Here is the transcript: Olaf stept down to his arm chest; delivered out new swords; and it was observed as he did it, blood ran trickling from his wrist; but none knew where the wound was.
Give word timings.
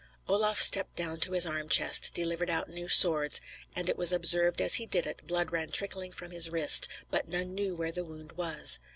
Olaf 0.27 0.59
stept 0.59 0.95
down 0.95 1.19
to 1.19 1.33
his 1.33 1.45
arm 1.45 1.69
chest; 1.69 2.15
delivered 2.15 2.49
out 2.49 2.67
new 2.71 2.87
swords; 2.87 3.39
and 3.75 3.87
it 3.87 3.97
was 3.99 4.11
observed 4.11 4.59
as 4.59 4.73
he 4.81 4.87
did 4.87 5.05
it, 5.05 5.27
blood 5.27 5.51
ran 5.51 5.69
trickling 5.69 6.11
from 6.11 6.31
his 6.31 6.49
wrist; 6.49 6.87
but 7.11 7.27
none 7.29 7.53
knew 7.53 7.75
where 7.75 7.91
the 7.91 8.03
wound 8.03 8.31
was. 8.31 8.79